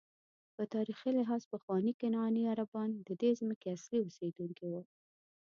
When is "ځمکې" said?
3.39-3.67